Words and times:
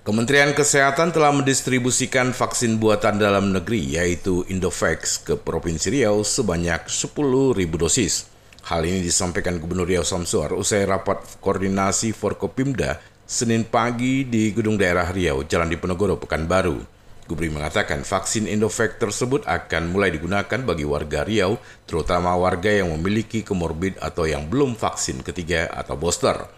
Kementerian 0.00 0.56
Kesehatan 0.56 1.12
telah 1.12 1.28
mendistribusikan 1.28 2.32
vaksin 2.32 2.80
buatan 2.80 3.20
dalam 3.20 3.52
negeri 3.52 4.00
yaitu 4.00 4.48
Indovax 4.48 5.20
ke 5.20 5.36
Provinsi 5.36 5.92
Riau 5.92 6.24
sebanyak 6.24 6.88
10.000 6.88 7.12
dosis. 7.76 8.24
Hal 8.64 8.88
ini 8.88 9.04
disampaikan 9.04 9.60
Gubernur 9.60 9.84
Riau 9.84 10.00
Samsuar 10.00 10.56
usai 10.56 10.88
rapat 10.88 11.20
koordinasi 11.44 12.16
Forkopimda 12.16 12.96
Senin 13.28 13.68
pagi 13.68 14.24
di 14.24 14.56
Gedung 14.56 14.80
Daerah 14.80 15.04
Riau, 15.12 15.44
Jalan 15.44 15.68
Diponegoro, 15.68 16.16
Pekanbaru. 16.16 16.80
Gubri 17.28 17.52
mengatakan 17.52 18.00
vaksin 18.00 18.48
Indovac 18.48 18.96
tersebut 18.96 19.44
akan 19.44 19.92
mulai 19.92 20.16
digunakan 20.16 20.64
bagi 20.64 20.88
warga 20.88 21.28
Riau, 21.28 21.60
terutama 21.84 22.32
warga 22.40 22.72
yang 22.72 22.88
memiliki 22.96 23.44
komorbid 23.44 24.00
atau 24.00 24.24
yang 24.24 24.48
belum 24.48 24.80
vaksin 24.80 25.20
ketiga 25.20 25.68
atau 25.68 26.00
booster. 26.00 26.48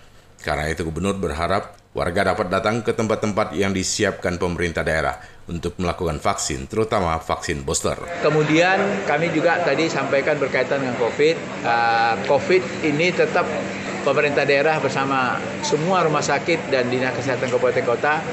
Karena 0.47 0.71
itu 0.71 0.87
Gubernur 0.87 1.19
berharap 1.19 1.82
warga 1.93 2.33
dapat 2.33 2.49
datang 2.49 2.81
ke 2.81 2.97
tempat-tempat 2.97 3.53
yang 3.53 3.77
disiapkan 3.77 4.41
pemerintah 4.41 4.81
daerah 4.81 5.21
untuk 5.45 5.77
melakukan 5.77 6.17
vaksin, 6.25 6.65
terutama 6.65 7.21
vaksin 7.21 7.61
booster. 7.69 8.01
Kemudian 8.25 9.05
kami 9.05 9.29
juga 9.29 9.61
tadi 9.61 9.93
sampaikan 9.93 10.41
berkaitan 10.41 10.81
dengan 10.81 10.97
COVID. 10.97 11.37
Uh, 11.61 12.15
COVID 12.25 12.89
ini 12.89 13.13
tetap 13.13 13.45
pemerintah 14.09 14.49
daerah 14.49 14.81
bersama 14.81 15.37
semua 15.61 16.01
rumah 16.01 16.25
sakit 16.25 16.73
dan 16.73 16.89
dinas 16.89 17.13
kesehatan 17.13 17.53
kabupaten 17.53 17.85
kota 17.85 18.25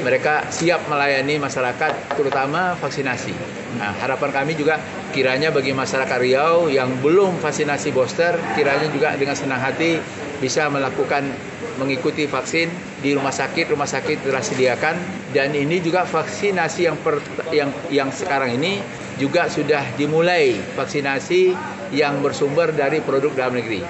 mereka 0.00 0.48
siap 0.48 0.88
melayani 0.88 1.36
masyarakat 1.36 2.16
terutama 2.16 2.72
vaksinasi. 2.78 3.34
Nah, 3.76 3.92
harapan 4.00 4.30
kami 4.32 4.56
juga 4.56 4.80
kiranya 5.12 5.52
bagi 5.52 5.76
masyarakat 5.76 6.18
Riau 6.22 6.72
yang 6.72 7.02
belum 7.04 7.36
vaksinasi 7.42 7.92
booster 7.92 8.38
kiranya 8.56 8.88
juga 8.88 9.12
dengan 9.18 9.36
senang 9.36 9.60
hati 9.60 10.00
bisa 10.40 10.72
melakukan 10.72 11.28
mengikuti 11.76 12.24
vaksin 12.24 12.89
di 13.00 13.16
rumah 13.16 13.32
sakit 13.32 13.72
rumah 13.72 13.88
sakit 13.88 14.24
telah 14.24 14.44
sediakan. 14.44 14.96
Dan 15.32 15.56
ini 15.56 15.80
juga 15.80 16.04
vaksinasi 16.04 16.80
yang 16.86 16.96
per, 17.00 17.20
yang 17.52 17.70
yang 17.88 18.08
sekarang 18.12 18.56
ini 18.56 18.80
juga 19.16 19.48
sudah 19.48 19.82
dimulai. 19.96 20.56
Vaksinasi 20.76 21.52
yang 21.90 22.22
bersumber 22.22 22.70
dari 22.70 23.02
produk 23.02 23.34
dalam 23.34 23.58
negeri 23.58 23.82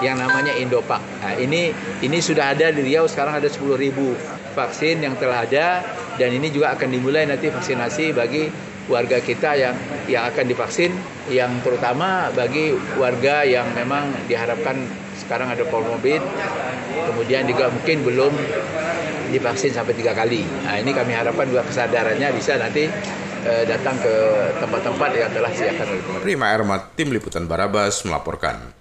yang 0.00 0.16
namanya 0.16 0.56
Indopak. 0.56 1.04
Nah, 1.20 1.36
ini 1.36 1.74
ini 2.00 2.18
sudah 2.18 2.56
ada 2.56 2.72
di 2.72 2.80
Riau 2.80 3.04
sekarang 3.04 3.36
ada 3.36 3.48
10.000 3.50 4.56
vaksin 4.56 5.04
yang 5.04 5.14
telah 5.20 5.44
ada. 5.44 5.84
Dan 6.16 6.32
ini 6.36 6.52
juga 6.52 6.76
akan 6.76 6.88
dimulai 6.92 7.24
nanti 7.24 7.48
vaksinasi 7.48 8.12
bagi 8.12 8.48
warga 8.90 9.22
kita 9.22 9.54
yang 9.54 9.76
yang 10.10 10.26
akan 10.26 10.44
divaksin 10.50 10.90
yang 11.30 11.62
terutama 11.62 12.28
bagi 12.34 12.74
warga 12.98 13.46
yang 13.46 13.70
memang 13.78 14.10
diharapkan 14.26 14.74
sekarang 15.22 15.54
ada 15.54 15.62
komorbid 15.70 16.20
kemudian 17.06 17.46
juga 17.46 17.70
mungkin 17.70 18.02
belum 18.02 18.32
divaksin 19.32 19.72
sampai 19.72 19.96
tiga 19.96 20.12
kali. 20.12 20.44
Nah 20.44 20.76
ini 20.76 20.92
kami 20.92 21.16
harapkan 21.16 21.48
juga 21.48 21.64
kesadarannya 21.64 22.28
bisa 22.36 22.60
nanti 22.60 22.84
eh, 23.48 23.64
datang 23.64 23.96
ke 23.96 24.14
tempat-tempat 24.60 25.10
yang 25.16 25.30
telah 25.32 25.50
disediakan 25.50 25.86
oleh 25.88 26.02
Prima 26.20 26.52
Ermat, 26.52 26.92
Tim 26.92 27.08
Liputan 27.08 27.48
Barabas 27.48 28.04
melaporkan. 28.04 28.76